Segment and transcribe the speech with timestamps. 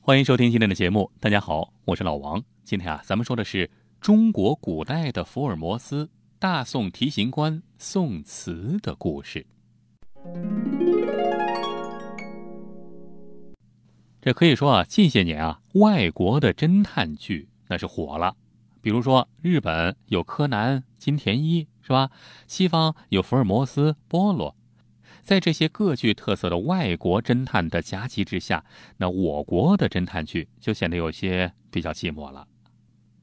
[0.00, 2.42] 欢迎收听今天的节目，大家好，我是老王。
[2.64, 3.70] 今天啊，咱们说的是
[4.00, 9.46] 中国古代的福尔摩斯大宋提刑官宋慈的故事。
[14.20, 18.36] 这可以说啊，近些年啊，外国的侦探剧那是火了。
[18.82, 22.10] 比如说，日本有柯南、金田一，是吧？
[22.48, 24.56] 西方有福尔摩斯、波洛。
[25.22, 28.64] 在这些各具特色的外国侦探的夹击之下，
[28.96, 32.46] 那我国的侦探剧就显得有些比较寂寞了。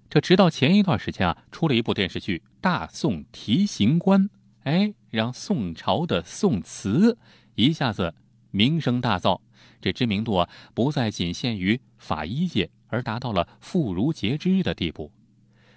[0.10, 4.24] 这直到前一段时间啊，出了一部电视剧《大宋提刑官》，
[4.64, 7.18] 哎，让宋朝的宋慈
[7.56, 8.16] 一下子
[8.52, 9.42] 名声大噪，
[9.82, 15.12] 这知名度啊不再仅限于法医界，而达到了妇孺皆知的地步。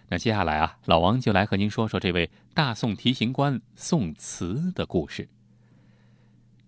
[0.09, 5.28] 那接下来啊，老王就来和您说说这位大宋提刑官宋慈的故事。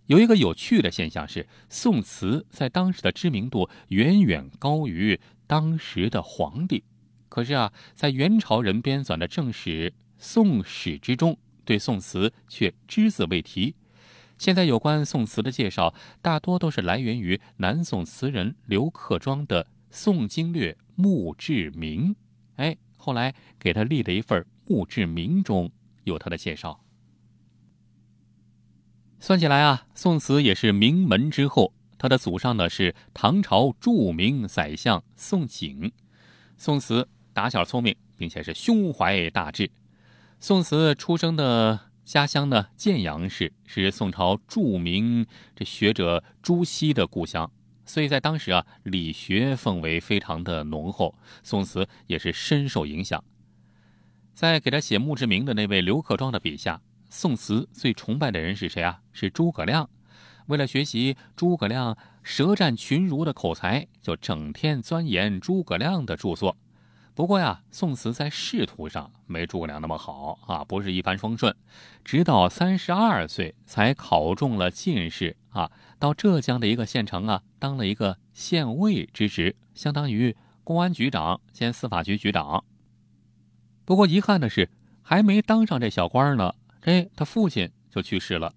[0.06, 6.84] 有一个有趣的现象是，宋慈在当时的知名度远远高于当时的皇帝。
[7.28, 13.74] 可是啊，在元朝人编纂的正史《宋史》之中，对宋慈却只字未提。
[14.36, 22.10] 现在有关宋慈的介绍，大多都是来源于南宋词人刘克庄的《宋经略墓志铭》。
[22.56, 25.70] 哎，后来给他立的一份墓志铭中
[26.04, 26.84] 有他的介绍。
[29.22, 31.72] 算起来啊，宋慈也是名门之后。
[31.96, 35.92] 他的祖上呢是唐朝著名宰相宋璟。
[36.56, 39.70] 宋慈打小聪明，并且是胸怀大志。
[40.40, 47.48] 宋慈出生的家乡呢建阳市，是宋朝著名这学者朱熹的故乡，
[47.86, 51.14] 所以在当时啊，理学氛围非常的浓厚。
[51.44, 53.22] 宋慈也是深受影响。
[54.34, 56.80] 在给他写墓志铭的那位刘克庄的笔下。
[57.14, 59.02] 宋慈最崇拜的人是谁啊？
[59.12, 59.90] 是诸葛亮。
[60.46, 66.56] 为了学习诸葛亮舌战群儒的口才，就整天钻研诸葛亮的著作。
[67.14, 71.54] 不过呀，宋慈在仕途上没诸葛亮那么好啊，不是一帆风顺。
[72.02, 80.34] 直到三十二岁才考中了进士啊，到浙江的一个县城啊，当了一个县尉之职，相当于
[80.64, 82.64] 公安局长兼司法局局长。
[83.84, 84.70] 不过遗憾的是，
[85.02, 86.54] 还没当上这小官呢。
[86.82, 88.52] 哎，他父亲就去世了。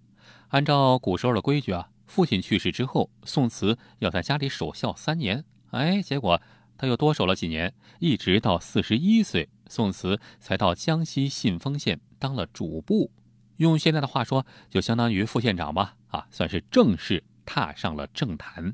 [0.50, 5.44] 按照古时候的规矩啊，父亲去世之后，宋慈要在家里守孝三年。
[5.72, 6.42] 哎，结果
[6.78, 13.12] 他又多守了几年，一直到四十一岁，宋慈才到江西信丰县当了主簿。
[13.58, 15.96] 用现在的话说，就相当于副县长吧。
[16.08, 18.74] 啊，算是正式踏上了政坛。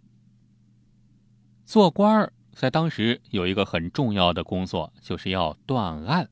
[1.65, 6.29] 做官儿在当时有一个很重要的工作，就是要断案。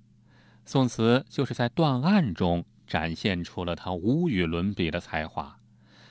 [0.65, 2.63] 宋慈就是在断案中。
[2.89, 5.57] 展现出了他无与伦比的才华。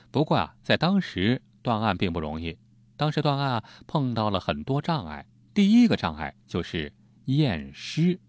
[0.09, 2.57] 不过啊，在当时断案并不容易。
[2.95, 5.27] 当时断案，碰到了很多障碍。
[5.53, 6.91] 第一个障碍就是
[7.25, 8.19] 验尸。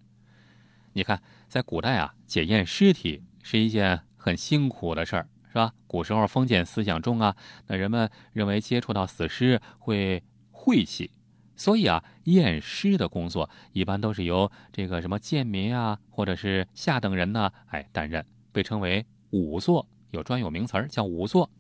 [0.93, 5.73] 你看，在古代啊，检验尸体是一件很辛苦的事儿，是吧？
[5.87, 7.37] 古时候封建思想中啊，
[7.69, 11.13] 那人们认为接触到死尸会晦气，
[11.57, 18.27] 所以啊，验尸的工作一般都是由这个什么贱民啊，或者是下等人呢，哎，担任。
[18.53, 21.51] 被称为仵作，有专有名词儿叫仵作。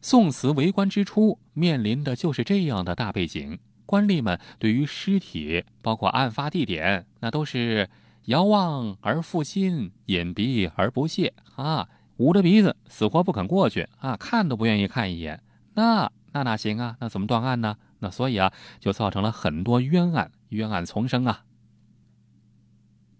[0.00, 3.58] 宋慈为官之初，面临的就是这样的大背景。
[3.84, 7.88] 官吏们对于尸体，包括案发地点，那都是
[8.26, 11.88] 遥望而负心，隐鼻而不屑啊，
[12.18, 15.42] 捂着鼻子，死活不肯过去啊，看都不愿意看一眼。
[15.74, 16.96] 那那哪行啊？
[17.00, 17.76] 那怎么断案呢？
[18.00, 21.44] 那所以啊，就造成了很多冤案，冤案丛生啊。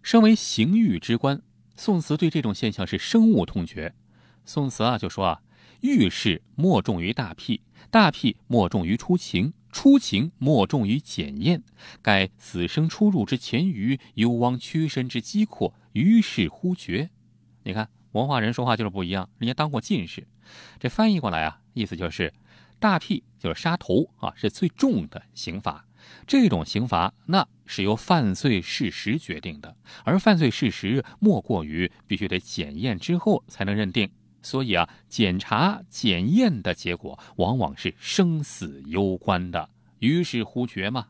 [0.03, 1.43] 身为刑狱之官。
[1.79, 3.95] 宋慈对这种现象是深恶痛绝。
[4.45, 5.41] 宋慈啊就说啊，
[5.81, 11.63] 遇事莫重于大辟，大辟莫重于出情，出情莫重于检验。
[12.03, 17.11] 该死生出入之前余，犹望屈身之机阔，于是乎绝。
[17.63, 20.27] 你看文化人说话就是不一样，人家当过进士。
[20.81, 22.35] 这翻译过来啊，意思就是，
[22.81, 25.85] 大辟就是杀头啊，是最重的刑罚。
[26.27, 34.11] 这种刑罚，那是由犯罪事实决定的，而犯罪事实莫过于必须得检验之后才能认定。
[34.41, 39.69] 所以啊，检查检验的结果往往是生死攸关的，
[39.99, 41.09] 于是乎决嘛。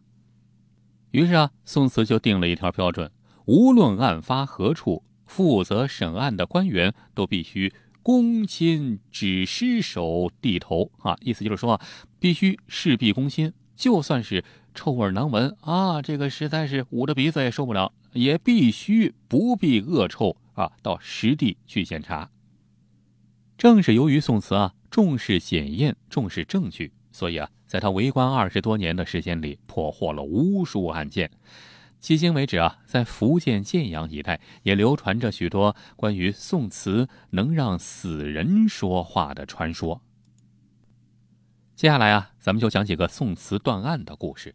[1.10, 3.10] 于是啊，宋慈就定了一条标准：
[3.44, 7.72] 无论案发何处，负责审案的官员都必须
[8.02, 11.16] 躬亲指尸首低头啊。
[11.20, 11.80] 意思就是说，
[12.18, 14.44] 必须事必躬亲，就算是。
[14.74, 16.00] 臭味难闻啊！
[16.00, 22.30] 这个实在是捂着鼻子也受不了，也必须不必恶臭啊，到实地去检查。
[23.56, 31.28] 正是由于宋慈啊重视检验、重视证据，所以啊，在他为官二十多年的时间里，破获了无数案件。
[32.00, 40.00] 迄今为止啊，在福建建阳一带也流传着许多关于宋慈能让死人说话的传说。
[41.78, 44.52] 接下来啊，咱们就讲几个宋慈断案的故事。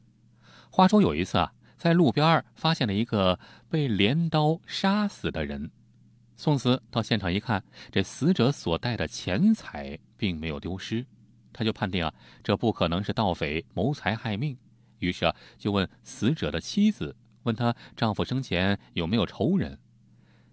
[0.70, 3.40] 话说有一次啊，在路边发现了一个
[3.70, 5.72] 被镰刀杀死的人。
[6.36, 11.06] 宋慈到现场一看，这死者所带的钱财并没有丢失，
[11.54, 14.58] 他就判定啊，这不可能是盗匪谋财害命，
[15.00, 19.80] 于是啊，就问死者的妻子，问她丈夫生前有没有仇人。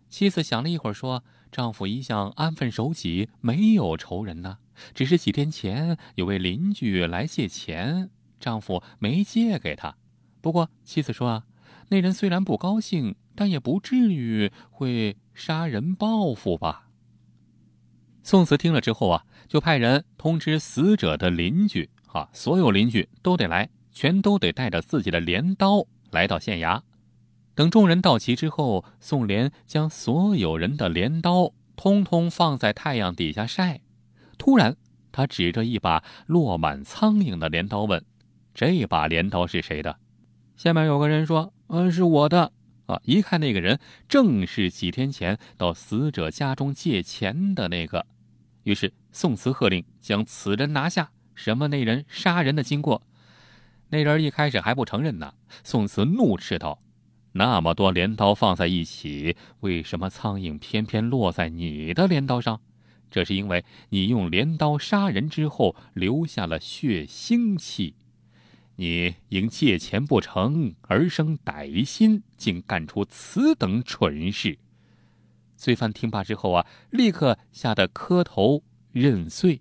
[0.09, 4.59] 妻子想了一会儿，说：“丈夫一向安分守己，没有仇人呢，
[4.95, 9.97] 只是几天前有位邻居来借钱，丈夫没借给他。
[10.41, 11.45] 不过妻子说啊，
[11.89, 16.91] 那人虽然不高兴，但也不至于会。”杀人报复吧。
[18.23, 26.83] 宋慈听了之后啊，就派人通知死者的邻居，啊，所有邻居都得来，全都得带着自己的镰刀来到县衙。
[27.61, 33.83] 等众人到齐之后，宋濂将所有人的镰刀通通放在太阳底下晒。
[34.39, 34.79] 突然，
[35.13, 38.03] 他指着一把落满苍蝇的镰刀问
[38.55, 39.99] ：“这把镰刀是谁的？”
[40.57, 42.51] 下面有个人说：“嗯，是我的。”
[42.89, 42.99] 啊！
[43.05, 43.79] 一看那个人
[44.09, 48.07] 正是几天前到死者家中借钱的那个，
[48.63, 51.11] 于是宋慈喝令将此人拿下。
[51.35, 53.03] 什么那人杀人的经过？
[53.91, 55.35] 那人一开始还不承认呢。
[55.63, 56.79] 宋慈怒斥道
[57.33, 62.61] ：“那么多镰刀放在一起，为什么苍蝇偏偏落在你的镰刀上？
[63.11, 67.95] 这是因为你用镰刀杀人之后留下了血腥气。”
[68.77, 74.59] 你因借钱不成而生歹心，竟干出此等蠢事。
[75.55, 78.63] 罪犯听罢之后啊，立刻吓得磕头
[78.93, 79.61] 认罪。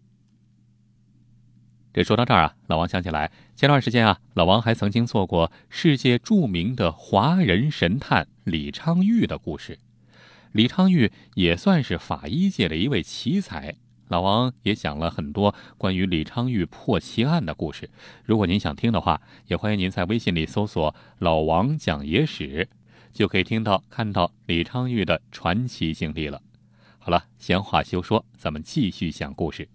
[2.04, 9.80] 说到这儿啊，老王想起来，前段时间啊，老王还曾经做过世界著名的华人神探李昌钰的故事。
[10.52, 13.76] 李昌钰也算是法医界的一位奇才。
[14.08, 17.90] 老王也讲了很多关于李昌钰破奇案的故事，
[18.26, 22.68] 如果您想听的话，也欢迎您在微信里搜索“老王讲野史”，
[23.14, 26.42] 就可以听到、看到李昌钰的传奇经历了。
[26.98, 29.70] 好了，闲话休说，咱们继续讲故事。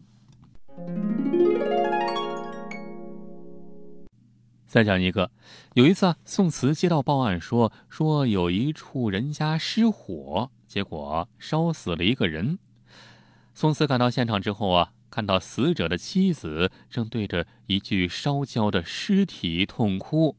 [4.74, 5.30] 再讲一个，
[5.74, 12.58] 有一次啊，宋慈接到报案说，说有一处人家失火，结果烧死了一个人。
[13.54, 20.36] 宋慈赶到现场之后啊，看到死者的妻子正对着一具烧焦的尸体痛哭。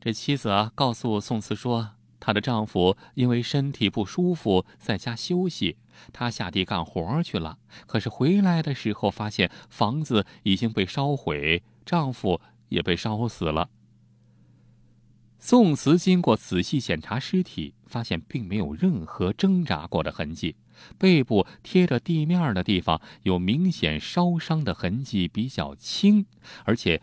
[0.00, 5.78] 这妻子啊，告诉宋慈说，她的丈夫因为身体不舒服，在家休息，
[6.12, 7.58] 她下地干活去了。
[7.88, 12.40] 可是回来的时候，发现房子已经被烧毁，丈夫
[12.72, 13.70] 也被烧死了。
[15.38, 20.56] 宋慈经过仔细检查尸体，发现并没有任何挣扎过的痕迹。
[20.98, 26.26] 背部贴着地面的地方有明显烧伤的痕迹，比较轻，
[26.64, 27.02] 而且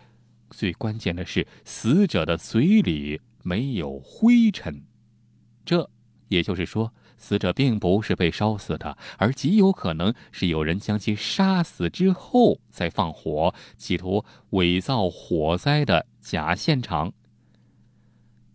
[0.50, 4.84] 最关键的是，死者的嘴里没有灰尘。
[5.66, 5.90] 这
[6.30, 17.14] 也就是说，死者并不是被烧死的，而极有可能是有人将其杀死之后再放火，企图伪造火灾的假现场。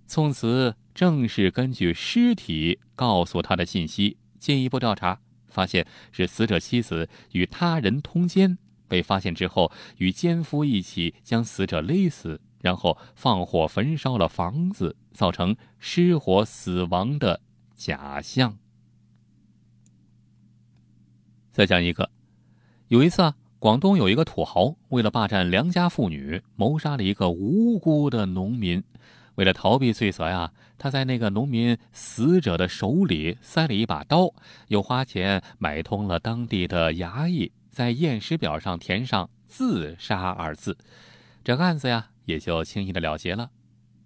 [0.06, 4.16] 从此，正是根据尸体告诉他的信息。
[4.38, 17.40] 进一步调查发现，是死者妻子与他人通奸，被发现之后，与奸夫一起将死者勒死，然后放火焚烧了房子，造成失火死亡的
[17.74, 18.58] 假象。
[21.52, 22.10] 再讲一个，
[22.88, 28.82] 有一次啊，广东有一个土豪为了霸占良家妇女，谋杀了一个无辜的农民。
[29.36, 34.32] 为了逃避罪责呀，他在那个农民死者的手里塞了一把刀，
[34.68, 40.78] 又花钱买通了当地的衙役，在验尸表上填上“自杀”二字，
[41.42, 43.50] 这个案子呀也就轻易的了结了。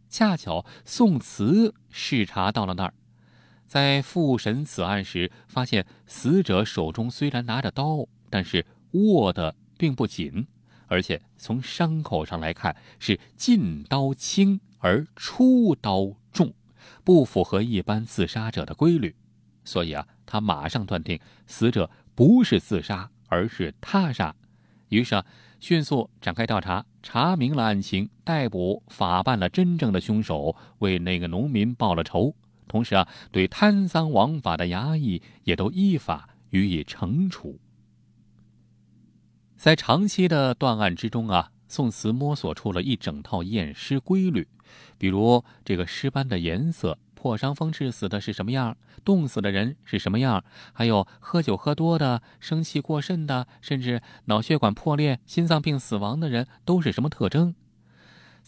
[0.08, 2.94] 恰巧宋慈视察到了那儿，
[3.68, 10.48] 在复审此案时，发现死者手中虽然拿着刀，但是握的并不紧，
[10.88, 14.60] 而且从伤口上来看是进刀轻。
[14.80, 16.54] 而出刀重，
[17.02, 19.12] 不符合一般自杀者的规律，
[19.64, 24.36] 所以啊，他马上断定死者不是自杀，而是他杀。
[24.90, 25.26] 于是啊，
[25.58, 32.36] 迅速展开调查，查明了案情，逮捕法办了真正的凶手，为那个农民报了仇。
[32.68, 37.58] 同时啊，对贪赃枉法的衙役也都依法予以惩处。
[39.56, 44.46] 在长期的断案之中啊，宋慈摸索出了一整套验尸规律，
[44.96, 57.56] 比如这个尸斑的颜色、破伤风致死的是什么样、冻死的人是什么样，还有喝酒喝多的、生气过甚的，甚至脑血管破裂、心脏病死亡的人都是什么特征。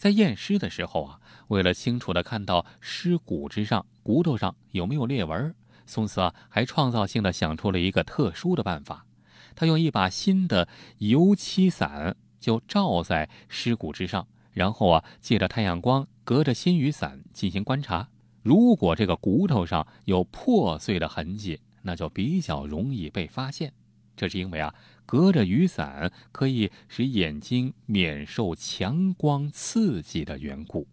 [0.01, 5.53] 在验尸的时候啊，为了清楚的看到尸骨之上骨头上有没有裂纹，
[5.85, 9.05] 宋慈啊还创造性的想出了一个特殊的办法。
[9.53, 10.67] 他用一把新的
[10.97, 18.09] 油漆伞就罩在尸骨之上，然后啊，借着太阳光，隔着新雨伞进行观察。
[18.41, 23.71] 如果这个骨头上有破碎的痕迹，那就比较容易被发现。
[24.17, 24.73] 这是因为啊，
[25.11, 30.87] 隔着雨伞可以使眼睛免受强光刺激的缘故。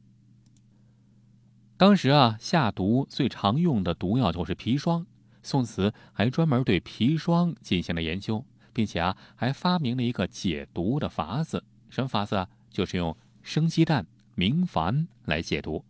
[1.77, 5.07] 当时啊，下毒最常用的毒药就是砒霜。
[5.45, 11.63] 宋慈还专门对砒霜进行了研究，并且啊，还发明了一个解毒的法子。
[11.89, 12.49] 什么法子啊？
[12.69, 15.85] 就是用生鸡蛋明矾来解毒。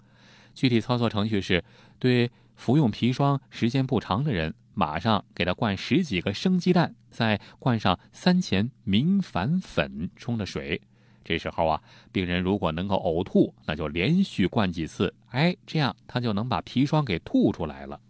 [0.52, 1.64] 具体操作程序是：
[1.99, 10.80] 对服用砒霜时间不长的人，马上给他灌十几个生鸡蛋，再灌上三钱明矾粉冲的水。
[11.25, 11.82] 这时候啊，
[12.12, 18.00] 病人如果能够呕吐，那就连续灌几次，哎，这样他就能把砒霜给吐出来了。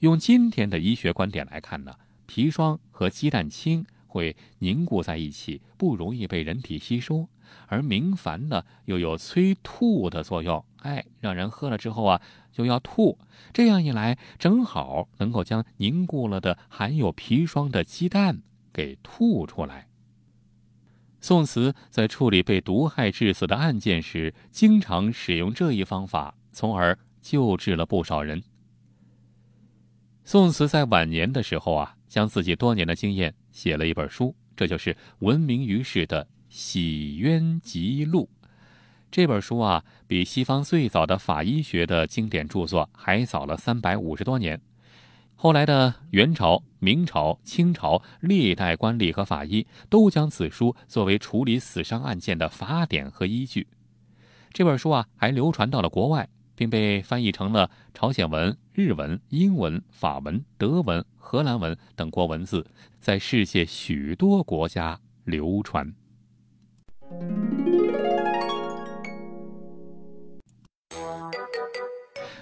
[0.00, 1.94] 用今天的医学观点来看呢，
[2.28, 3.86] 砒霜和鸡蛋清
[4.18, 7.28] 会凝固在一起，不容易被人体吸收；
[7.68, 12.20] 而明矾呢，又有催吐的作用，哎，让人喝了之后啊
[12.50, 13.16] 就要吐。
[13.52, 19.86] 这样一来，正好能够将凝固了的含有砒霜的鸡蛋给吐出来。
[21.20, 28.42] 宋慈在处理被毒害致死的案件时，经常使用这一方法，从而救治了不少人。
[30.24, 38.30] 宋慈在晚年的时候啊，将自己多年的经验写了一本书，这就是闻名于世的《洗冤集录》。
[39.10, 44.60] 这本书啊，比西方最早的法医学的经典著作还早了三百五十多年。
[45.34, 53.66] 后来的元朝、明朝、清朝历代官吏和法医都将此书作为处理死伤案件的法典和依据。
[54.52, 56.28] 这本书啊，还流传到了国外。
[56.58, 62.64] 并被翻译成了朝鲜文、日文、英文、法文、德文、荷兰文等国文字，
[63.00, 65.92] 在世界许多国家流传。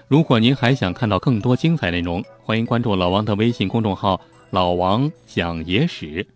[0.07, 4.21] 如果您还想看到更多精彩内容，欢迎关注老王的微信公众号
[4.53, 6.27] “老王讲野史”，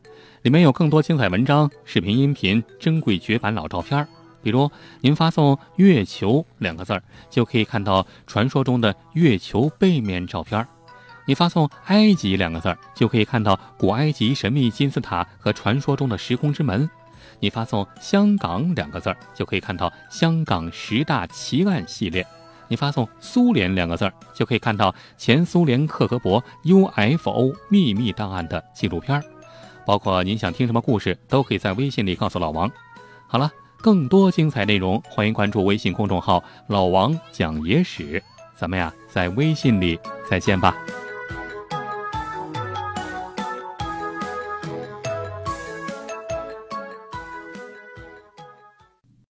[0.41, 4.09] 里面有更多精彩文章、视频、音频、珍贵绝版老照片
[4.43, 4.71] 比如，
[5.01, 10.63] 您发送“月球”两个字儿，就可以看到传说中的月球背面照片；
[11.27, 16.89] 你发送“埃及”两个字儿，就可以看到古埃及神秘金字塔和传说中的时空之门；
[17.39, 22.25] 你发送“香港”两个字儿，就可以看到香港十大奇案系列；
[22.69, 29.23] 你发送“苏联”两个字儿，就可以看到前苏联克格勃 UFO 秘密档案的纪录片儿。
[29.85, 32.71] 包括您想听什么故事，都可以在微信里告诉老王。
[33.27, 33.51] 好了。
[33.81, 38.23] 更多精彩内容，欢迎关注微信公众号“老王讲野史”。
[38.55, 40.77] 咱们呀，在微信里再见吧。